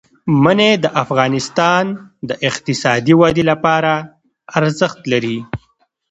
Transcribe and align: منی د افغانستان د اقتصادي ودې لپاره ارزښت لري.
منی 0.43 0.71
د 0.83 0.85
افغانستان 1.03 1.83
د 2.29 2.31
اقتصادي 2.49 3.13
ودې 3.21 3.43
لپاره 3.51 3.93
ارزښت 4.57 4.99
لري. 5.11 5.37